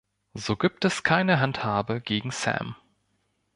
So 0.33 0.55
gibt 0.55 0.83
es 0.83 1.03
keine 1.03 1.39
Handhabe 1.39 2.01
gegen 2.01 2.31
Sam. 2.31 2.75